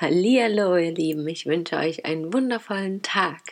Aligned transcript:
Hallihallo, 0.00 0.78
ihr 0.78 0.94
Lieben, 0.94 1.28
ich 1.28 1.44
wünsche 1.44 1.76
euch 1.76 2.06
einen 2.06 2.32
wundervollen 2.32 3.02
Tag. 3.02 3.42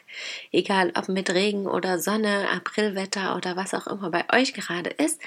Egal 0.50 0.92
ob 0.96 1.10
mit 1.10 1.28
Regen 1.28 1.66
oder 1.66 1.98
Sonne, 1.98 2.48
Aprilwetter 2.50 3.36
oder 3.36 3.54
was 3.54 3.74
auch 3.74 3.86
immer 3.86 4.08
bei 4.08 4.24
euch 4.32 4.54
gerade 4.54 4.88
ist. 4.88 5.20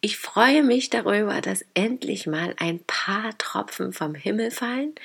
Ich 0.00 0.16
freue 0.16 0.64
mich 0.64 0.90
darüber, 0.90 1.40
dass 1.40 1.64
endlich 1.74 2.26
mal 2.26 2.56
ein 2.58 2.80
paar 2.88 3.38
Tropfen 3.38 3.92
vom 3.92 4.16
Himmel 4.16 4.50
fallen. 4.50 4.96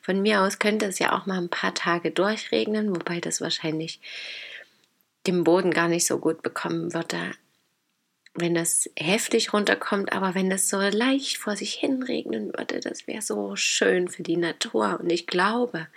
Von 0.00 0.22
mir 0.22 0.40
aus 0.40 0.58
könnte 0.58 0.86
es 0.86 0.98
ja 0.98 1.14
auch 1.14 1.26
mal 1.26 1.36
ein 1.36 1.50
paar 1.50 1.74
Tage 1.74 2.10
durchregnen, 2.10 2.88
wobei 2.96 3.20
das 3.20 3.42
wahrscheinlich 3.42 4.00
dem 5.26 5.44
Boden 5.44 5.72
gar 5.72 5.88
nicht 5.88 6.06
so 6.06 6.18
gut 6.20 6.40
bekommen 6.40 6.94
würde 6.94 7.34
wenn 8.40 8.54
das 8.54 8.90
heftig 8.96 9.52
runterkommt, 9.52 10.12
aber 10.12 10.34
wenn 10.34 10.50
das 10.50 10.68
so 10.68 10.78
leicht 10.78 11.36
vor 11.36 11.56
sich 11.56 11.74
hin 11.74 12.02
regnen 12.02 12.52
würde, 12.52 12.80
das 12.80 13.06
wäre 13.06 13.22
so 13.22 13.56
schön 13.56 14.08
für 14.08 14.22
die 14.22 14.36
Natur 14.36 14.98
und 15.00 15.10
ich 15.10 15.26
glaube 15.26 15.88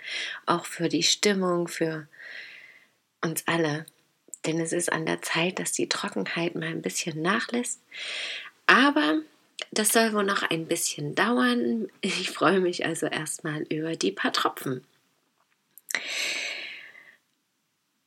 auch 0.46 0.64
für 0.66 0.88
die 0.88 1.02
Stimmung, 1.02 1.68
für 1.68 2.06
uns 3.20 3.46
alle. 3.46 3.86
Denn 4.46 4.60
es 4.60 4.72
ist 4.72 4.92
an 4.92 5.06
der 5.06 5.22
Zeit, 5.22 5.58
dass 5.58 5.72
die 5.72 5.88
Trockenheit 5.88 6.54
mal 6.54 6.68
ein 6.68 6.82
bisschen 6.82 7.22
nachlässt. 7.22 7.80
Aber 8.66 9.20
das 9.70 9.90
soll 9.90 10.12
wohl 10.12 10.24
noch 10.24 10.42
ein 10.42 10.66
bisschen 10.66 11.14
dauern. 11.14 11.88
Ich 12.00 12.30
freue 12.30 12.60
mich 12.60 12.84
also 12.84 13.06
erstmal 13.06 13.62
über 13.62 13.94
die 13.94 14.12
paar 14.12 14.32
Tropfen. 14.32 14.84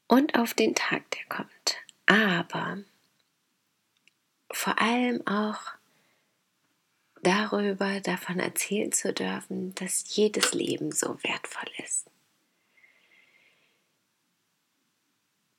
Und 0.07 0.35
auf 0.35 0.53
den 0.53 0.75
Tag, 0.75 1.09
der 1.11 1.25
kommt. 1.29 1.77
Aber 2.05 2.77
vor 4.55 4.79
allem 4.79 5.25
auch 5.27 5.59
darüber, 7.21 7.99
davon 7.99 8.39
erzählen 8.39 8.91
zu 8.91 9.11
dürfen, 9.13 9.75
dass 9.75 10.15
jedes 10.15 10.53
Leben 10.53 10.91
so 10.93 11.21
wertvoll 11.23 11.69
ist. 11.83 12.07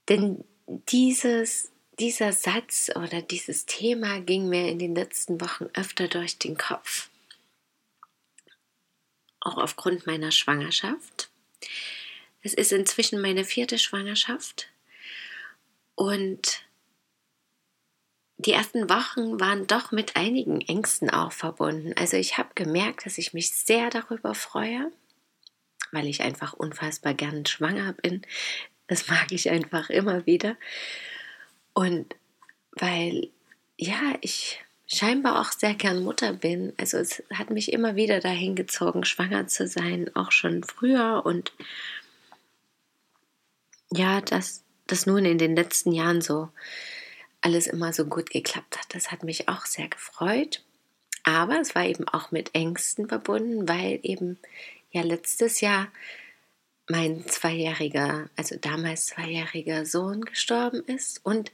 Denn 0.08 0.44
dieses, 0.66 1.72
dieser 1.98 2.32
Satz 2.32 2.90
oder 2.94 3.20
dieses 3.20 3.66
Thema 3.66 4.20
ging 4.20 4.48
mir 4.48 4.68
in 4.68 4.78
den 4.78 4.94
letzten 4.94 5.40
Wochen 5.42 5.66
öfter 5.74 6.08
durch 6.08 6.38
den 6.38 6.56
Kopf. 6.56 7.10
Auch 9.40 9.58
aufgrund 9.58 10.06
meiner 10.06 10.32
Schwangerschaft. 10.32 11.28
Es 12.42 12.54
ist 12.54 12.72
inzwischen 12.72 13.20
meine 13.20 13.44
vierte 13.44 13.78
Schwangerschaft 13.78 14.68
und 15.96 16.65
die 18.38 18.52
ersten 18.52 18.90
Wochen 18.90 19.40
waren 19.40 19.66
doch 19.66 19.92
mit 19.92 20.16
einigen 20.16 20.60
Ängsten 20.60 21.10
auch 21.10 21.32
verbunden. 21.32 21.94
Also 21.96 22.16
ich 22.16 22.36
habe 22.36 22.50
gemerkt, 22.54 23.06
dass 23.06 23.18
ich 23.18 23.32
mich 23.32 23.50
sehr 23.50 23.88
darüber 23.88 24.34
freue, 24.34 24.92
weil 25.90 26.06
ich 26.06 26.22
einfach 26.22 26.52
unfassbar 26.52 27.14
gern 27.14 27.46
schwanger 27.46 27.94
bin. 27.94 28.22
Das 28.88 29.08
mag 29.08 29.32
ich 29.32 29.50
einfach 29.50 29.88
immer 29.88 30.26
wieder. 30.26 30.56
Und 31.72 32.14
weil, 32.72 33.30
ja, 33.78 34.16
ich 34.20 34.60
scheinbar 34.86 35.40
auch 35.40 35.50
sehr 35.50 35.74
gern 35.74 36.04
Mutter 36.04 36.32
bin. 36.34 36.72
Also 36.76 36.98
es 36.98 37.22
hat 37.32 37.50
mich 37.50 37.72
immer 37.72 37.96
wieder 37.96 38.20
dahin 38.20 38.54
gezogen, 38.54 39.04
schwanger 39.04 39.46
zu 39.48 39.66
sein, 39.66 40.10
auch 40.14 40.30
schon 40.30 40.62
früher. 40.62 41.22
Und 41.24 41.52
ja, 43.90 44.20
dass 44.20 44.62
das 44.86 45.06
nun 45.06 45.24
in 45.24 45.38
den 45.38 45.56
letzten 45.56 45.92
Jahren 45.92 46.20
so 46.20 46.50
alles 47.40 47.66
immer 47.66 47.92
so 47.92 48.06
gut 48.06 48.30
geklappt 48.30 48.78
hat. 48.78 48.94
Das 48.94 49.10
hat 49.10 49.22
mich 49.22 49.48
auch 49.48 49.66
sehr 49.66 49.88
gefreut. 49.88 50.64
Aber 51.22 51.60
es 51.60 51.74
war 51.74 51.84
eben 51.84 52.08
auch 52.08 52.30
mit 52.30 52.54
Ängsten 52.54 53.08
verbunden, 53.08 53.68
weil 53.68 53.98
eben 54.02 54.38
ja 54.90 55.02
letztes 55.02 55.60
Jahr 55.60 55.88
mein 56.88 57.26
zweijähriger, 57.26 58.30
also 58.36 58.56
damals 58.56 59.06
zweijähriger 59.06 59.86
Sohn 59.86 60.20
gestorben 60.20 60.84
ist 60.86 61.24
und 61.24 61.50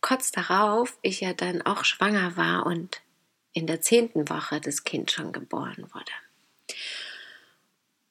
kurz 0.00 0.32
darauf 0.32 0.98
ich 1.02 1.20
ja 1.20 1.32
dann 1.32 1.62
auch 1.62 1.84
schwanger 1.84 2.36
war 2.36 2.66
und 2.66 3.02
in 3.52 3.66
der 3.68 3.80
zehnten 3.80 4.28
Woche 4.28 4.60
das 4.60 4.82
Kind 4.82 5.12
schon 5.12 5.32
geboren 5.32 5.88
wurde. 5.92 6.12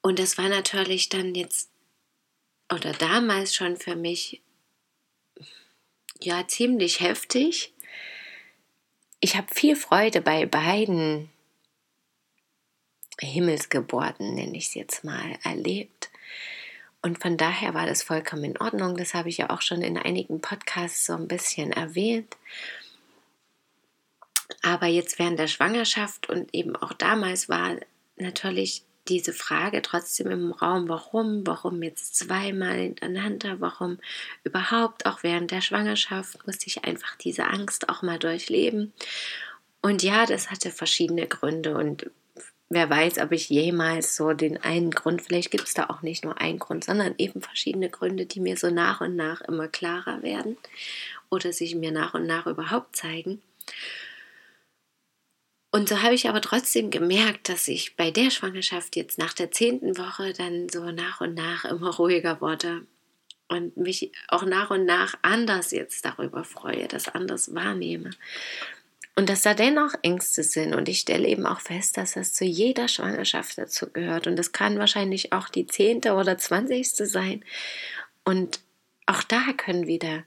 Und 0.02 0.20
das 0.20 0.38
war 0.38 0.48
natürlich 0.48 1.10
dann 1.10 1.36
jetzt 1.36 1.70
oder 2.74 2.94
damals 2.94 3.54
schon 3.54 3.78
für 3.78 3.96
mich 3.96 4.42
ja 6.26 6.48
ziemlich 6.48 7.00
heftig. 7.00 7.74
Ich 9.20 9.36
habe 9.36 9.48
viel 9.54 9.76
Freude 9.76 10.22
bei 10.22 10.46
beiden 10.46 11.30
Himmelsgeburten, 13.20 14.36
nenne 14.36 14.58
ich 14.58 14.68
es 14.68 14.74
jetzt 14.74 15.04
mal, 15.04 15.38
erlebt. 15.44 16.10
Und 17.02 17.22
von 17.22 17.38
daher 17.38 17.74
war 17.74 17.86
das 17.86 18.02
vollkommen 18.02 18.46
in 18.46 18.58
Ordnung. 18.58 18.98
Das 18.98 19.14
habe 19.14 19.30
ich 19.30 19.38
ja 19.38 19.50
auch 19.50 19.62
schon 19.62 19.82
in 19.82 19.98
einigen 19.98 20.42
Podcasts 20.42 21.06
so 21.06 21.14
ein 21.14 21.28
bisschen 21.28 21.72
erwähnt. 21.72 22.38
Aber 24.62 24.88
jetzt 24.88 25.20
während 25.20 25.40
der 25.40 25.48
Schwangerschaft 25.48 26.30
und 26.30 26.54
eben 26.54 26.76
auch 26.76 26.94
damals 26.94 27.50
war 27.50 27.76
natürlich 28.16 28.84
diese 29.08 29.34
Frage 29.34 29.82
trotzdem 29.82 30.28
im 30.32 30.52
Raum, 30.52 30.88
warum, 30.88 31.46
warum 31.46 31.84
jetzt 31.84 32.16
zweimal 32.16 32.76
hintereinander, 32.76 33.60
warum 33.60 34.00
überhaupt, 34.44 35.06
auch 35.06 35.24
während 35.24 35.52
der 35.52 35.62
Schwangerschaft 35.62 36.46
musste 36.48 36.68
ich 36.68 36.84
einfach 36.86 37.16
diese 37.18 37.46
Angst 37.46 37.90
auch 37.90 38.02
mal 38.02 38.20
durchleben. 38.20 38.94
Und 39.82 40.04
ja, 40.04 40.26
das 40.26 40.50
hatte 40.50 40.72
verschiedene 40.72 41.28
Gründe 41.28 41.76
und 41.76 42.10
wer 42.70 42.90
weiß, 42.90 43.20
ob 43.20 43.32
ich 43.32 43.50
jemals 43.50 44.16
so 44.16 44.34
den 44.34 44.58
einen 44.58 44.92
Grund, 44.92 45.22
vielleicht 45.22 45.52
gibt 45.52 45.68
es 45.68 45.74
da 45.74 45.88
auch 45.90 46.02
nicht 46.02 46.24
nur 46.24 46.40
einen 46.40 46.60
Grund, 46.60 46.84
sondern 46.84 47.14
eben 47.18 47.42
verschiedene 47.42 47.90
Gründe, 47.90 48.26
die 48.26 48.40
mir 48.40 48.58
so 48.58 48.70
nach 48.70 49.02
und 49.02 49.16
nach 49.16 49.42
immer 49.42 49.68
klarer 49.68 50.24
werden 50.24 50.58
oder 51.30 51.54
sich 51.54 51.76
mir 51.76 51.92
nach 51.92 52.14
und 52.14 52.26
nach 52.26 52.48
überhaupt 52.48 52.96
zeigen. 52.96 53.42
Und 55.76 55.90
so 55.90 56.04
habe 56.04 56.14
ich 56.14 56.30
aber 56.30 56.40
trotzdem 56.40 56.92
gemerkt, 56.92 57.50
dass 57.50 57.68
ich 57.68 57.96
bei 57.96 58.12
der 58.12 58.30
Schwangerschaft 58.30 58.96
jetzt 58.96 59.18
nach 59.18 59.34
der 59.34 59.50
zehnten 59.50 59.98
Woche 59.98 60.32
dann 60.32 60.70
so 60.70 60.92
nach 60.92 61.20
und 61.20 61.34
nach 61.34 61.66
immer 61.66 61.96
ruhiger 61.96 62.42
wurde 62.42 62.86
und 63.48 63.76
mich 63.76 64.12
auch 64.28 64.44
nach 64.44 64.70
und 64.70 64.86
nach 64.86 65.16
anders 65.24 65.72
jetzt 65.72 66.06
darüber 66.06 66.44
freue, 66.44 66.88
das 66.88 67.08
anders 67.08 67.56
wahrnehme. 67.56 68.12
Und 69.16 69.30
dass 69.30 69.42
da 69.42 69.56
dennoch 69.56 69.96
Ängste 70.04 70.44
sind. 70.44 70.76
Und 70.76 70.90
ich 70.90 71.00
stelle 71.00 71.28
eben 71.28 71.48
auch 71.48 71.60
fest, 71.60 71.98
dass 71.98 72.14
das 72.14 72.34
zu 72.34 72.46
jeder 72.46 72.88
Schwangerschaft 72.88 73.58
dazu 73.58 73.90
gehört. 73.92 74.28
Und 74.28 74.36
das 74.36 74.52
kann 74.52 74.78
wahrscheinlich 74.78 75.34
auch 75.34 75.50
die 75.50 75.66
zehnte 75.66 76.14
oder 76.14 76.38
zwanzigste 76.38 77.08
sein. 77.08 77.44
Und 78.24 78.60
auch 79.08 79.24
da 79.24 79.54
können 79.58 79.88
wieder 79.88 80.24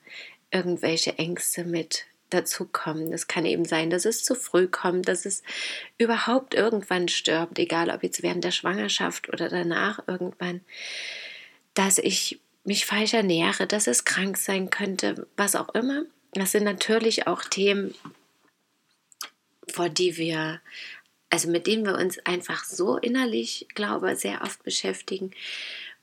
irgendwelche 0.50 1.18
Ängste 1.18 1.62
mit 1.62 2.06
dazu 2.30 2.66
kommen. 2.66 3.12
Es 3.12 3.28
kann 3.28 3.44
eben 3.44 3.64
sein, 3.64 3.90
dass 3.90 4.04
es 4.04 4.24
zu 4.24 4.34
früh 4.34 4.66
kommt, 4.66 5.08
dass 5.08 5.26
es 5.26 5.42
überhaupt 5.98 6.54
irgendwann 6.54 7.08
stirbt, 7.08 7.58
egal 7.58 7.90
ob 7.90 8.02
jetzt 8.02 8.22
während 8.22 8.44
der 8.44 8.50
Schwangerschaft 8.50 9.28
oder 9.28 9.48
danach 9.48 10.00
irgendwann, 10.06 10.60
dass 11.74 11.98
ich 11.98 12.40
mich 12.64 12.84
falsch 12.84 13.14
ernähre, 13.14 13.66
dass 13.66 13.86
es 13.86 14.04
krank 14.04 14.36
sein 14.36 14.70
könnte, 14.70 15.26
was 15.36 15.54
auch 15.54 15.74
immer. 15.74 16.04
Das 16.32 16.52
sind 16.52 16.64
natürlich 16.64 17.26
auch 17.26 17.44
Themen, 17.44 17.94
vor 19.68 19.88
die 19.88 20.16
wir, 20.16 20.60
also 21.30 21.48
mit 21.48 21.66
denen 21.66 21.86
wir 21.86 21.96
uns 21.96 22.18
einfach 22.26 22.64
so 22.64 22.96
innerlich, 22.96 23.68
glaube 23.74 24.16
sehr 24.16 24.42
oft 24.42 24.62
beschäftigen, 24.64 25.30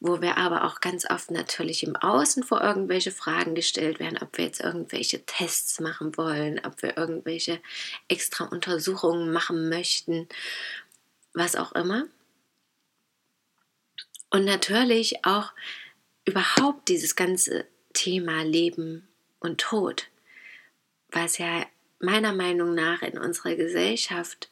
wo 0.03 0.21
wir 0.21 0.37
aber 0.37 0.65
auch 0.65 0.81
ganz 0.81 1.09
oft 1.09 1.31
natürlich 1.31 1.81
im 1.83 1.95
Außen 1.95 2.43
vor 2.43 2.61
irgendwelche 2.61 3.11
Fragen 3.11 3.55
gestellt 3.55 4.01
werden, 4.01 4.19
ob 4.21 4.37
wir 4.37 4.43
jetzt 4.43 4.59
irgendwelche 4.59 5.25
Tests 5.25 5.79
machen 5.79 6.17
wollen, 6.17 6.59
ob 6.65 6.81
wir 6.83 6.97
irgendwelche 6.97 7.61
extra 8.09 8.43
Untersuchungen 8.43 9.31
machen 9.31 9.69
möchten, 9.69 10.27
was 11.33 11.55
auch 11.55 11.71
immer. 11.71 12.03
Und 14.29 14.43
natürlich 14.43 15.23
auch 15.23 15.53
überhaupt 16.25 16.89
dieses 16.89 17.15
ganze 17.15 17.65
Thema 17.93 18.43
Leben 18.43 19.07
und 19.39 19.61
Tod, 19.61 20.07
was 21.11 21.37
ja 21.37 21.65
meiner 21.99 22.33
Meinung 22.33 22.75
nach 22.75 23.03
in 23.03 23.17
unserer 23.17 23.55
Gesellschaft 23.55 24.49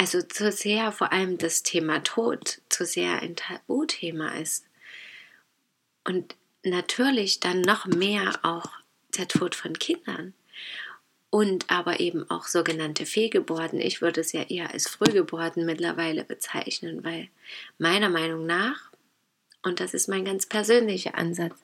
also 0.00 0.22
zu 0.22 0.50
sehr 0.50 0.92
vor 0.92 1.12
allem 1.12 1.36
das 1.36 1.62
Thema 1.62 2.02
Tod 2.02 2.62
zu 2.70 2.86
sehr 2.86 3.20
ein 3.20 3.36
Tabuthema 3.36 4.30
ist. 4.38 4.64
Und 6.04 6.36
natürlich 6.64 7.38
dann 7.38 7.60
noch 7.60 7.84
mehr 7.84 8.40
auch 8.42 8.64
der 9.18 9.28
Tod 9.28 9.54
von 9.54 9.78
Kindern 9.78 10.32
und 11.28 11.70
aber 11.70 12.00
eben 12.00 12.30
auch 12.30 12.46
sogenannte 12.46 13.04
Fehlgeburten. 13.04 13.78
Ich 13.78 14.00
würde 14.00 14.22
es 14.22 14.32
ja 14.32 14.40
eher 14.44 14.70
als 14.70 14.88
Frühgeburten 14.88 15.66
mittlerweile 15.66 16.24
bezeichnen, 16.24 17.04
weil 17.04 17.28
meiner 17.76 18.08
Meinung 18.08 18.46
nach, 18.46 18.90
und 19.62 19.80
das 19.80 19.92
ist 19.92 20.08
mein 20.08 20.24
ganz 20.24 20.46
persönlicher 20.46 21.14
Ansatz, 21.14 21.56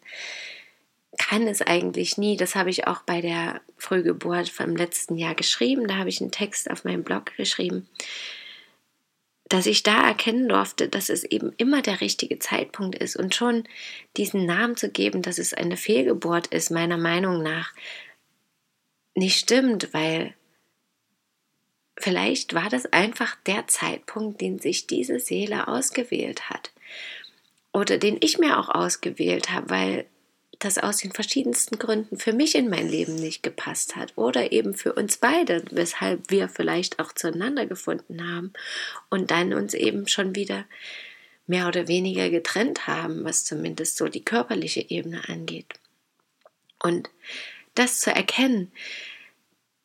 kann 1.18 1.46
es 1.46 1.62
eigentlich 1.62 2.18
nie, 2.18 2.36
das 2.36 2.54
habe 2.54 2.70
ich 2.70 2.86
auch 2.86 3.02
bei 3.02 3.20
der 3.20 3.60
Frühgeburt 3.78 4.48
vom 4.48 4.76
letzten 4.76 5.16
Jahr 5.16 5.34
geschrieben, 5.34 5.86
da 5.88 5.96
habe 5.96 6.08
ich 6.08 6.20
einen 6.20 6.30
Text 6.30 6.70
auf 6.70 6.84
meinem 6.84 7.04
Blog 7.04 7.36
geschrieben, 7.36 7.88
dass 9.48 9.66
ich 9.66 9.82
da 9.82 10.06
erkennen 10.06 10.48
durfte, 10.48 10.88
dass 10.88 11.08
es 11.08 11.24
eben 11.24 11.52
immer 11.56 11.82
der 11.82 12.00
richtige 12.00 12.38
Zeitpunkt 12.38 12.96
ist 12.98 13.16
und 13.16 13.34
schon 13.34 13.64
diesen 14.16 14.44
Namen 14.44 14.76
zu 14.76 14.90
geben, 14.90 15.22
dass 15.22 15.38
es 15.38 15.54
eine 15.54 15.76
Fehlgeburt 15.76 16.48
ist, 16.48 16.70
meiner 16.70 16.98
Meinung 16.98 17.42
nach, 17.42 17.72
nicht 19.14 19.38
stimmt, 19.38 19.94
weil 19.94 20.34
vielleicht 21.96 22.54
war 22.54 22.68
das 22.68 22.86
einfach 22.86 23.36
der 23.46 23.66
Zeitpunkt, 23.66 24.40
den 24.40 24.58
sich 24.58 24.86
diese 24.86 25.20
Seele 25.20 25.68
ausgewählt 25.68 26.50
hat 26.50 26.72
oder 27.72 27.98
den 27.98 28.18
ich 28.20 28.38
mir 28.38 28.58
auch 28.58 28.68
ausgewählt 28.68 29.50
habe, 29.50 29.70
weil 29.70 30.06
das 30.58 30.78
aus 30.78 30.98
den 30.98 31.12
verschiedensten 31.12 31.78
Gründen 31.78 32.18
für 32.18 32.32
mich 32.32 32.54
in 32.54 32.68
mein 32.68 32.88
Leben 32.88 33.16
nicht 33.16 33.42
gepasst 33.42 33.96
hat 33.96 34.12
oder 34.16 34.52
eben 34.52 34.74
für 34.74 34.92
uns 34.92 35.18
beide, 35.18 35.62
weshalb 35.70 36.30
wir 36.30 36.48
vielleicht 36.48 36.98
auch 36.98 37.12
zueinander 37.12 37.66
gefunden 37.66 38.30
haben 38.30 38.52
und 39.10 39.30
dann 39.30 39.52
uns 39.52 39.74
eben 39.74 40.08
schon 40.08 40.34
wieder 40.34 40.64
mehr 41.46 41.68
oder 41.68 41.88
weniger 41.88 42.30
getrennt 42.30 42.86
haben, 42.86 43.24
was 43.24 43.44
zumindest 43.44 43.96
so 43.96 44.08
die 44.08 44.24
körperliche 44.24 44.84
Ebene 44.88 45.28
angeht. 45.28 45.74
Und 46.82 47.10
das 47.74 48.00
zu 48.00 48.10
erkennen, 48.10 48.72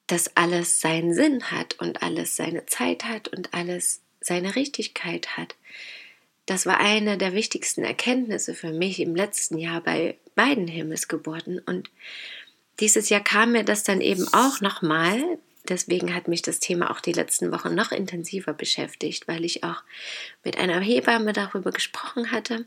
dass 0.08 0.36
alles 0.36 0.82
seinen 0.82 1.14
Sinn 1.14 1.52
hat 1.52 1.80
und 1.80 2.02
alles 2.02 2.36
seine 2.36 2.66
Zeit 2.66 3.06
hat 3.06 3.28
und 3.30 3.54
alles 3.54 4.02
seine 4.20 4.56
Richtigkeit 4.56 5.38
hat. 5.38 5.56
Das 6.46 6.66
war 6.66 6.80
eine 6.80 7.18
der 7.18 7.34
wichtigsten 7.34 7.84
Erkenntnisse 7.84 8.54
für 8.54 8.72
mich 8.72 9.00
im 9.00 9.16
letzten 9.16 9.58
Jahr 9.58 9.82
bei 9.82 10.18
beiden 10.36 10.68
Himmelsgeburten. 10.68 11.60
Und 11.60 11.90
dieses 12.80 13.10
Jahr 13.10 13.24
kam 13.24 13.52
mir 13.52 13.64
das 13.64 13.84
dann 13.84 14.02
eben 14.02 14.28
auch 14.34 14.62
nochmal. 14.62 15.22
Deswegen 15.70 16.16
hat 16.16 16.28
mich 16.28 16.42
das 16.42 16.60
Thema 16.60 16.92
auch 16.92 17.02
die 17.02 17.14
letzten 17.14 17.52
Wochen 17.52 17.76
noch 17.76 17.92
intensiver 17.92 18.54
beschäftigt, 18.54 19.28
weil 19.28 19.46
ich 19.46 19.64
auch 19.64 19.84
mit 20.44 20.58
einer 20.58 20.80
Hebamme 20.80 21.34
darüber 21.34 21.72
gesprochen 21.72 22.32
hatte 22.32 22.66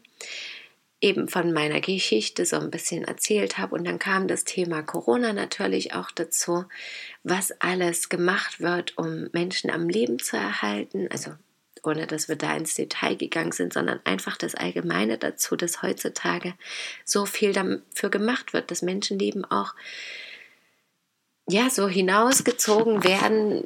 eben 1.05 1.28
von 1.28 1.52
meiner 1.52 1.82
Geschichte 1.82 2.46
so 2.46 2.56
ein 2.56 2.70
bisschen 2.70 3.05
erzählt 3.05 3.58
habe. 3.58 3.75
Und 3.75 3.84
dann 3.84 3.99
kam 3.99 4.26
das 4.26 4.44
Thema 4.44 4.82
Corona 4.82 5.34
natürlich 5.34 5.93
auch 5.93 6.11
dazu, 6.11 6.64
was 7.22 7.52
alles 7.61 8.08
gemacht 8.08 8.61
wird, 8.61 8.96
um 8.96 9.28
Menschen 9.32 9.70
am 9.70 9.90
Leben 9.90 10.19
zu 10.19 10.38
erhalten. 10.38 11.06
Also 11.11 11.32
ohne 11.86 12.06
dass 12.06 12.28
wir 12.28 12.36
da 12.36 12.54
ins 12.56 12.75
Detail 12.75 13.16
gegangen 13.16 13.52
sind, 13.52 13.72
sondern 13.72 14.00
einfach 14.04 14.36
das 14.36 14.54
Allgemeine 14.54 15.19
dazu, 15.19 15.56
dass 15.56 15.82
heutzutage 15.82 16.54
so 17.04 17.26
viel 17.26 17.52
dafür 17.52 18.10
gemacht 18.10 18.52
wird, 18.52 18.70
dass 18.70 18.82
Menschenleben 18.82 19.44
auch 19.44 19.75
ja 21.48 21.69
so 21.70 21.88
hinausgezogen 21.88 23.04
werden 23.04 23.64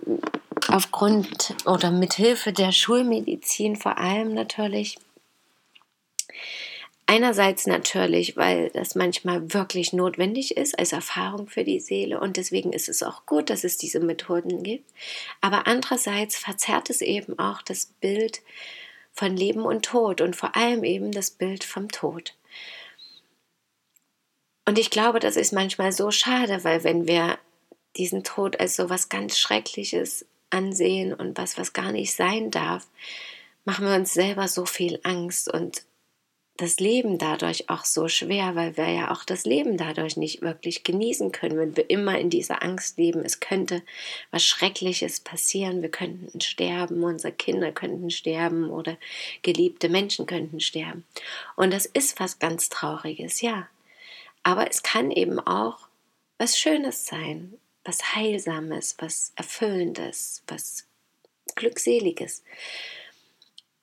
aufgrund 0.69 1.55
oder 1.65 1.91
mit 1.91 2.15
Hilfe 2.15 2.53
der 2.53 2.73
Schulmedizin 2.73 3.77
vor 3.77 3.99
allem 3.99 4.35
natürlich 4.35 4.99
Einerseits 7.11 7.67
natürlich, 7.67 8.37
weil 8.37 8.69
das 8.69 8.95
manchmal 8.95 9.55
wirklich 9.55 9.95
notwendig 9.95 10.59
ist 10.59 10.79
als 10.79 10.93
Erfahrung 10.93 11.49
für 11.49 11.65
die 11.65 11.81
Seele 11.81 12.21
und 12.21 12.37
deswegen 12.37 12.75
ist 12.75 12.91
es 12.91 13.03
auch 13.03 13.25
gut, 13.25 13.49
dass 13.49 13.65
es 13.65 13.79
diese 13.79 13.99
Methoden 13.99 14.63
gibt. 14.63 14.93
Aber 15.41 15.67
andererseits 15.67 16.37
verzerrt 16.37 16.91
es 16.91 17.01
eben 17.01 17.39
auch 17.39 17.63
das 17.63 17.87
Bild 17.87 18.43
von 19.15 19.35
Leben 19.35 19.63
und 19.63 19.87
Tod 19.87 20.21
und 20.21 20.37
vor 20.37 20.55
allem 20.55 20.85
eben 20.85 21.11
das 21.11 21.31
Bild 21.31 21.65
vom 21.65 21.91
Tod. 21.91 22.35
Und 24.67 24.79
ich 24.79 24.91
glaube, 24.91 25.19
das 25.19 25.37
ist 25.37 25.55
manchmal 25.55 25.93
so 25.93 26.11
schade, 26.11 26.63
weil 26.63 26.85
wenn 26.85 27.09
wir 27.09 27.39
diesen 27.97 28.23
Tod 28.23 28.61
als 28.61 28.77
so 28.77 28.91
was 28.91 29.09
ganz 29.09 29.39
Schreckliches 29.39 30.27
ansehen 30.51 31.15
und 31.15 31.39
was, 31.39 31.57
was 31.57 31.73
gar 31.73 31.91
nicht 31.91 32.15
sein 32.15 32.51
darf, 32.51 32.87
machen 33.65 33.87
wir 33.87 33.95
uns 33.95 34.13
selber 34.13 34.47
so 34.47 34.67
viel 34.67 35.01
Angst 35.05 35.51
und 35.51 35.88
das 36.59 36.81
Leben 36.81 37.19
dadurch 37.19 37.71
auch 37.71 37.85
so 37.85 38.09
schwer, 38.09 38.57
weil 38.57 38.77
wir 38.77 38.91
ja 38.91 39.13
auch 39.13 39.23
das 39.23 39.45
Leben 39.45 39.77
dadurch 39.77 40.17
nicht 40.17 40.43
wirklich 40.43 40.83
genießen 40.83 41.31
können, 41.31 41.57
wenn 41.57 41.77
wir 41.77 41.89
immer 41.89 42.19
in 42.19 42.31
dieser 42.31 42.65
Angst 42.65 42.99
leben, 42.99 43.25
es 43.25 43.39
könnte 43.39 43.81
was 44.33 44.45
Schreckliches 44.45 45.21
passieren, 45.21 45.83
wir 45.83 45.89
könnten 45.89 46.41
sterben, 46.41 47.05
unsere 47.05 47.33
Kinder 47.33 47.71
könnten 47.71 48.11
sterben 48.11 48.71
oder 48.71 48.99
geliebte 49.43 49.89
Menschen 49.89 50.27
könnten 50.27 50.59
sterben. 50.59 51.05
Und 51.55 51.73
das 51.73 51.87
ist 51.87 52.19
was 52.19 52.41
ganz 52.41 52.69
Trauriges, 52.69 53.41
ja. 53.41 53.69
Aber 54.43 54.69
es 54.69 54.83
kann 54.83 55.13
eben 55.13 55.39
auch 55.39 55.87
was 56.39 56.59
Schönes 56.59 57.07
sein, 57.07 57.55
was 57.85 58.17
Heilsames, 58.17 58.97
was 58.99 59.33
Erfüllendes, 59.37 60.43
was 60.49 60.89
Glückseliges. 61.55 62.43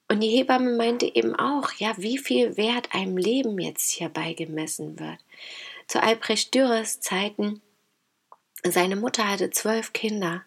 Und 0.08 0.22
die 0.22 0.30
Hebamme 0.30 0.76
meinte 0.76 1.14
eben 1.16 1.36
auch, 1.36 1.72
ja, 1.74 1.94
wie 1.98 2.18
viel 2.18 2.58
Wert 2.58 2.94
einem 2.94 3.18
Leben 3.18 3.58
jetzt 3.60 3.90
hier 3.92 4.10
beigemessen 4.10 5.00
wird. 5.00 5.20
Zu 5.88 6.02
Albrecht 6.02 6.54
Dürres 6.54 7.00
Zeiten, 7.00 7.62
seine 8.64 8.96
Mutter 8.96 9.28
hatte 9.28 9.50
zwölf 9.50 9.94
Kinder. 9.94 10.44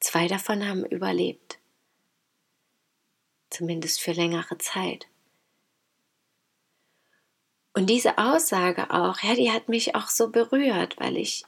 Zwei 0.00 0.26
davon 0.26 0.66
haben 0.66 0.84
überlebt. 0.84 1.58
Zumindest 3.50 4.00
für 4.00 4.12
längere 4.12 4.58
Zeit. 4.58 5.06
Und 7.72 7.88
diese 7.90 8.18
Aussage 8.18 8.90
auch, 8.90 9.20
ja, 9.20 9.34
die 9.34 9.50
hat 9.50 9.68
mich 9.68 9.94
auch 9.94 10.08
so 10.08 10.30
berührt, 10.30 10.98
weil 10.98 11.16
ich 11.16 11.44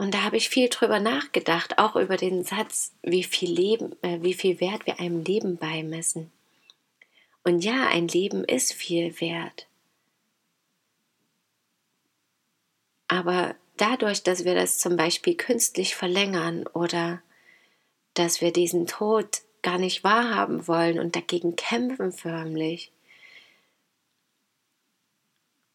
und 0.00 0.14
da 0.14 0.22
habe 0.22 0.38
ich 0.38 0.48
viel 0.48 0.70
drüber 0.70 0.98
nachgedacht, 0.98 1.78
auch 1.78 1.94
über 1.94 2.16
den 2.16 2.42
Satz, 2.42 2.94
wie 3.02 3.22
viel 3.22 3.52
Leben, 3.52 3.94
äh, 4.00 4.22
wie 4.22 4.32
viel 4.32 4.58
Wert 4.58 4.86
wir 4.86 4.98
einem 4.98 5.22
Leben 5.22 5.58
beimessen. 5.58 6.32
Und 7.44 7.62
ja, 7.62 7.86
ein 7.86 8.08
Leben 8.08 8.42
ist 8.44 8.72
viel 8.72 9.20
wert. 9.20 9.66
Aber 13.08 13.54
dadurch, 13.76 14.22
dass 14.22 14.46
wir 14.46 14.54
das 14.54 14.78
zum 14.78 14.96
Beispiel 14.96 15.34
künstlich 15.34 15.94
verlängern 15.94 16.66
oder 16.68 17.20
dass 18.14 18.40
wir 18.40 18.54
diesen 18.54 18.86
Tod 18.86 19.42
gar 19.60 19.76
nicht 19.76 20.02
wahrhaben 20.02 20.66
wollen 20.66 20.98
und 20.98 21.14
dagegen 21.14 21.56
kämpfen 21.56 22.12
förmlich, 22.12 22.90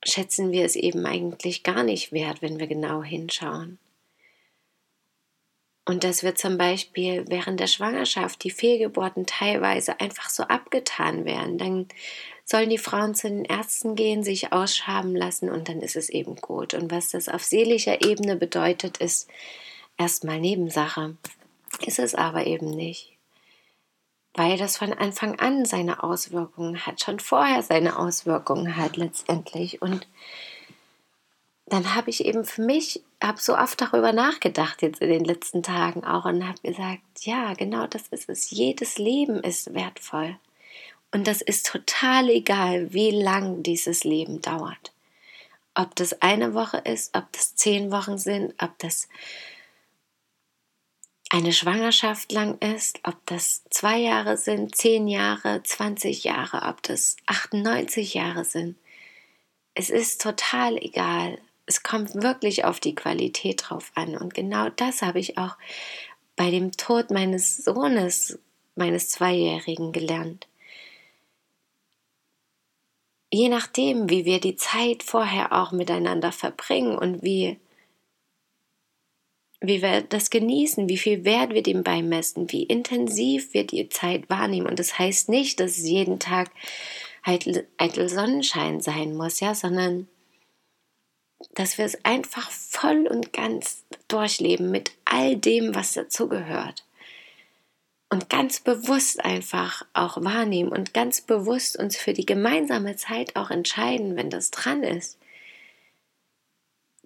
schätzen 0.03 0.51
wir 0.51 0.65
es 0.65 0.75
eben 0.75 1.05
eigentlich 1.05 1.61
gar 1.61 1.83
nicht 1.83 2.11
wert, 2.11 2.41
wenn 2.41 2.57
wir 2.57 2.65
genau 2.65 3.03
hinschauen. 3.03 3.77
Und 5.85 6.03
dass 6.03 6.23
wir 6.23 6.33
zum 6.33 6.57
Beispiel 6.57 7.25
während 7.27 7.59
der 7.59 7.67
Schwangerschaft 7.67 8.43
die 8.43 8.49
Fehlgeburten 8.49 9.27
teilweise 9.27 9.99
einfach 9.99 10.29
so 10.29 10.43
abgetan 10.43 11.25
werden. 11.25 11.59
Dann 11.59 11.87
sollen 12.43 12.69
die 12.69 12.79
Frauen 12.79 13.13
zu 13.13 13.27
den 13.27 13.45
Ärzten 13.45 13.95
gehen, 13.95 14.23
sich 14.23 14.51
ausschaben 14.51 15.15
lassen 15.15 15.49
und 15.49 15.69
dann 15.69 15.81
ist 15.81 15.95
es 15.95 16.09
eben 16.09 16.35
gut. 16.37 16.73
Und 16.73 16.91
was 16.91 17.09
das 17.09 17.29
auf 17.29 17.43
seelischer 17.43 18.03
Ebene 18.03 18.35
bedeutet, 18.35 18.97
ist 18.97 19.29
erstmal 19.97 20.39
Nebensache. 20.39 21.17
Ist 21.85 21.99
es 21.99 22.15
aber 22.15 22.47
eben 22.47 22.69
nicht. 22.69 23.11
Weil 24.33 24.57
das 24.57 24.77
von 24.77 24.91
Anfang 24.91 25.39
an 25.39 25.65
seine 25.65 26.03
Auswirkungen 26.03 26.85
hat, 26.85 27.01
schon 27.01 27.19
vorher 27.19 27.63
seine 27.63 27.97
Auswirkungen 27.97 28.75
hat 28.75 28.97
letztendlich. 28.97 29.81
Und 29.81 30.07
dann 31.67 31.95
habe 31.95 32.11
ich 32.11 32.23
eben 32.25 32.45
für 32.45 32.61
mich, 32.61 33.01
habe 33.21 33.41
so 33.41 33.57
oft 33.57 33.81
darüber 33.81 34.13
nachgedacht 34.13 34.81
jetzt 34.81 35.01
in 35.01 35.09
den 35.09 35.25
letzten 35.25 35.63
Tagen 35.63 36.03
auch 36.03 36.25
und 36.25 36.47
habe 36.47 36.59
gesagt, 36.61 37.01
ja, 37.21 37.53
genau 37.53 37.87
das 37.87 38.07
ist 38.09 38.29
es. 38.29 38.51
Jedes 38.51 38.99
Leben 38.99 39.39
ist 39.41 39.73
wertvoll. 39.73 40.37
Und 41.11 41.27
das 41.27 41.41
ist 41.41 41.65
total 41.65 42.29
egal, 42.29 42.93
wie 42.93 43.09
lang 43.09 43.63
dieses 43.63 44.03
Leben 44.03 44.41
dauert. 44.41 44.91
Ob 45.73 45.95
das 45.95 46.21
eine 46.21 46.53
Woche 46.53 46.77
ist, 46.77 47.15
ob 47.17 47.31
das 47.31 47.55
zehn 47.55 47.91
Wochen 47.91 48.17
sind, 48.17 48.53
ob 48.61 48.77
das 48.79 49.07
eine 51.29 51.51
Schwangerschaft 51.51 52.31
lang 52.31 52.59
ist, 52.59 52.99
ob 53.03 53.15
das 53.25 53.63
zwei 53.71 53.97
Jahre 53.97 54.37
sind, 54.37 54.75
zehn 54.75 55.07
Jahre, 55.07 55.63
20 55.63 56.23
Jahre, 56.23 56.67
ob 56.69 56.83
das 56.83 57.17
98 57.25 58.13
Jahre 58.13 58.45
sind. 58.45 58.77
Es 59.73 59.89
ist 59.89 60.21
total 60.21 60.77
egal 60.77 61.39
es 61.65 61.83
kommt 61.83 62.15
wirklich 62.15 62.65
auf 62.65 62.79
die 62.79 62.95
Qualität 62.95 63.63
drauf 63.67 63.91
an. 63.95 64.17
Und 64.17 64.33
genau 64.33 64.69
das 64.69 65.01
habe 65.01 65.19
ich 65.19 65.37
auch 65.37 65.57
bei 66.35 66.51
dem 66.51 66.71
Tod 66.71 67.11
meines 67.11 67.57
Sohnes 67.57 68.39
meines 68.75 69.09
Zweijährigen 69.09 69.91
gelernt. 69.91 70.47
Je 73.31 73.49
nachdem, 73.49 74.09
wie 74.09 74.25
wir 74.25 74.39
die 74.39 74.55
Zeit 74.55 75.03
vorher 75.03 75.51
auch 75.53 75.71
miteinander 75.71 76.31
verbringen 76.31 76.97
und 76.97 77.23
wie, 77.23 77.57
wie 79.59 79.81
wir 79.81 80.01
das 80.01 80.29
genießen, 80.29 80.87
wie 80.87 80.97
viel 80.97 81.25
Wert 81.25 81.53
wir 81.53 81.63
dem 81.63 81.83
beimessen, 81.83 82.51
wie 82.51 82.63
intensiv 82.63 83.53
wir 83.53 83.65
die 83.65 83.89
Zeit 83.89 84.29
wahrnehmen. 84.29 84.67
Und 84.67 84.79
das 84.79 84.99
heißt 84.99 85.29
nicht, 85.29 85.59
dass 85.59 85.71
es 85.71 85.87
jeden 85.87 86.19
Tag 86.19 86.51
eitel, 87.23 87.67
Sonnenschein 88.07 88.79
sein 88.79 89.15
muss, 89.15 89.39
ja, 89.39 89.55
sondern 89.55 90.07
dass 91.53 91.77
wir 91.77 91.85
es 91.85 92.03
einfach 92.05 92.49
voll 92.49 93.07
und 93.07 93.33
ganz 93.33 93.83
durchleben 94.07 94.71
mit 94.71 94.91
all 95.05 95.35
dem, 95.35 95.75
was 95.75 95.93
dazugehört. 95.93 96.85
Und 98.09 98.29
ganz 98.29 98.59
bewusst 98.59 99.23
einfach 99.25 99.85
auch 99.93 100.23
wahrnehmen 100.23 100.69
und 100.69 100.93
ganz 100.93 101.21
bewusst 101.21 101.77
uns 101.77 101.97
für 101.97 102.13
die 102.13 102.25
gemeinsame 102.25 102.95
Zeit 102.95 103.35
auch 103.35 103.51
entscheiden, 103.51 104.15
wenn 104.15 104.29
das 104.29 104.51
dran 104.51 104.83
ist. 104.83 105.17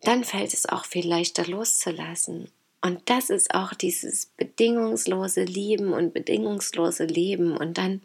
Dann 0.01 0.23
fällt 0.23 0.53
es 0.53 0.67
auch 0.67 0.85
viel 0.85 1.07
leichter 1.07 1.45
loszulassen. 1.45 2.51
Und 2.81 3.09
das 3.09 3.29
ist 3.29 3.53
auch 3.53 3.73
dieses 3.73 4.27
bedingungslose 4.37 5.43
Lieben 5.43 5.91
und 5.93 6.13
bedingungslose 6.13 7.05
Leben 7.05 7.57
und 7.57 7.77
dann 7.77 8.01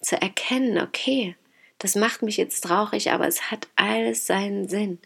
zu 0.00 0.20
erkennen, 0.20 0.78
okay, 0.78 1.36
das 1.78 1.94
macht 1.94 2.22
mich 2.22 2.36
jetzt 2.36 2.62
traurig, 2.64 3.12
aber 3.12 3.28
es 3.28 3.50
hat 3.50 3.68
alles 3.76 4.26
seinen 4.26 4.68
Sinn. 4.68 4.98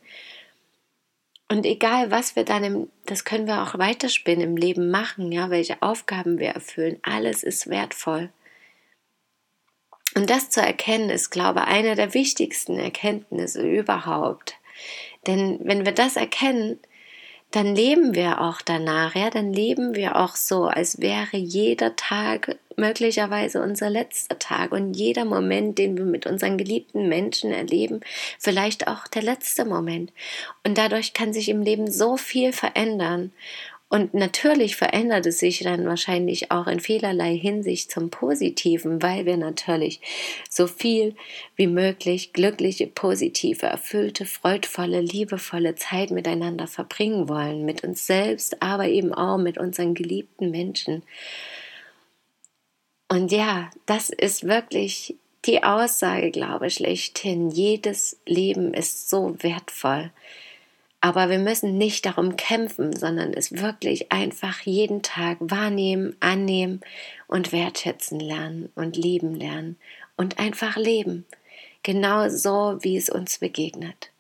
Und 1.53 1.67
egal, 1.67 2.11
was 2.11 2.35
wir 2.35 2.47
dann 2.47 2.65
im, 2.65 2.89
das 3.05 3.27
können 3.27 3.47
wir 3.47 3.63
auch 3.63 3.77
weiterspinnen 3.79 4.43
im 4.43 4.57
Leben 4.57 4.91
machen, 4.91 5.31
ja, 5.33 5.51
welche 5.51 5.83
Aufgaben 5.83 6.39
wir 6.39 6.49
erfüllen, 6.49 6.97
alles 7.03 7.43
ist 7.43 7.69
wertvoll. 7.69 8.31
Und 10.15 10.31
das 10.31 10.49
zu 10.49 10.63
erkennen, 10.63 11.11
ist, 11.11 11.29
glaube 11.29 11.61
ich, 11.61 11.67
eine 11.67 11.95
der 11.95 12.15
wichtigsten 12.15 12.79
Erkenntnisse 12.79 13.61
überhaupt. 13.69 14.55
Denn 15.27 15.59
wenn 15.63 15.85
wir 15.85 15.93
das 15.93 16.17
erkennen, 16.17 16.81
dann 17.53 17.75
leben 17.75 18.15
wir 18.15 18.41
auch 18.41 18.63
danach, 18.63 19.15
ja, 19.15 19.31
dann 19.31 19.53
leben 19.53 19.95
wir 19.95 20.17
auch 20.17 20.37
so, 20.37 20.65
als 20.65 21.01
wäre 21.01 21.37
jeder 21.37 21.97
Tag 21.97 22.57
möglicherweise 22.77 23.63
unser 23.63 23.91
letzter 23.91 24.39
Tag 24.39 24.73
und 24.73 24.95
jeder 24.95 25.27
Moment, 25.27 25.79
den 25.79 25.97
wir 25.97 26.07
mit 26.07 26.27
unseren 26.27 26.57
geliebten 26.57 27.09
Menschen 27.09 27.53
erleben, 27.53 28.01
vielleicht 28.39 28.89
auch 28.89 29.07
der 29.07 29.23
letzte 29.23 29.67
Moment. 29.67 30.13
Und 30.67 30.79
dadurch 30.79 31.13
kann 31.13 31.35
sich 31.35 31.51
im 31.51 31.63
Leben 31.63 31.91
so 31.91 32.17
viel 32.17 32.53
verändern. 32.53 33.33
Und 33.93 34.15
natürlich 34.15 34.77
verändert 34.77 35.27
es 35.27 35.41
sich 35.41 35.59
dann 35.59 35.85
wahrscheinlich 35.85 36.51
auch 36.51 36.67
in 36.67 36.81
vielerlei 36.81 37.37
Hinsicht 37.37 37.91
zum 37.91 38.09
Positiven, 38.09 39.03
weil 39.03 39.27
wir 39.27 39.37
natürlich 39.37 40.01
so 40.49 40.67
viel 40.67 41.15
wie 41.57 41.67
möglich 41.67 42.33
glückliche, 42.33 42.87
positive, 42.87 43.67
erfüllte, 43.67 44.25
freudvolle, 44.25 45.03
liebevolle 45.03 45.75
Zeit 45.75 46.11
miteinander 46.11 46.69
verbringen 46.69 47.29
wollen, 47.29 47.67
mit 47.67 47.85
uns 47.85 48.07
selbst, 48.07 48.63
aber 48.63 48.89
eben 48.89 49.13
auch 49.13 49.37
mit 49.37 49.59
unseren 49.59 49.93
geliebten 49.93 50.51
Menschen. 50.51 51.03
Und 53.11 53.31
ja, 53.31 53.71
das 53.85 54.09
ist 54.09 54.45
wirklich 54.45 55.17
die 55.45 55.65
Aussage, 55.65 56.31
glaube 56.31 56.69
ich, 56.69 56.77
schlechthin. 56.77 57.51
Jedes 57.51 58.19
Leben 58.25 58.73
ist 58.73 59.11
so 59.11 59.37
wertvoll. 59.43 60.11
Aber 61.05 61.29
wir 61.29 61.41
müssen 61.41 61.79
nicht 61.79 62.07
darum 62.07 62.37
kämpfen, 62.37 62.95
sondern 62.95 63.35
es 63.35 63.61
wirklich 63.61 64.13
einfach 64.13 64.61
jeden 64.61 65.03
Tag 65.03 65.37
wahrnehmen, 65.41 66.17
annehmen 66.21 66.81
und 67.27 67.51
wertschätzen 67.51 68.21
lernen 68.21 68.71
und 68.77 68.97
lieben 68.97 69.35
lernen 69.35 69.79
und 70.17 70.39
einfach 70.39 70.77
leben. 70.77 71.27
Genau 71.83 72.29
so, 72.29 72.79
wie 72.83 72.97
es 72.97 73.09
uns 73.11 73.39
begegnet. 73.39 74.13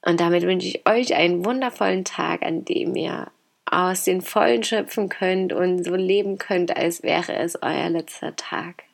Und 0.00 0.18
damit 0.18 0.44
wünsche 0.44 0.68
ich 0.68 0.88
euch 0.88 1.14
einen 1.14 1.44
wundervollen 1.44 2.06
Tag, 2.06 2.42
an 2.42 2.64
dem 2.64 2.96
ihr 2.96 3.30
aus 3.66 4.04
den 4.04 4.22
Vollen 4.22 4.64
schöpfen 4.64 5.10
könnt 5.10 5.52
und 5.52 5.84
so 5.84 5.94
leben 5.94 6.38
könnt, 6.38 6.74
als 6.74 7.02
wäre 7.02 7.34
es 7.34 7.60
euer 7.60 7.90
letzter 7.90 8.34
Tag. 8.34 8.84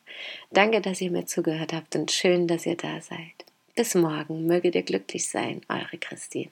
Danke, 0.51 0.81
dass 0.81 0.99
ihr 0.99 1.11
mir 1.11 1.25
zugehört 1.25 1.71
habt 1.71 1.95
und 1.95 2.11
schön, 2.11 2.45
dass 2.47 2.65
ihr 2.65 2.75
da 2.75 2.99
seid. 2.99 3.52
Bis 3.75 3.95
morgen, 3.95 4.45
möget 4.45 4.75
ihr 4.75 4.83
glücklich 4.83 5.27
sein, 5.27 5.61
eure 5.67 5.97
Christine. 5.97 6.51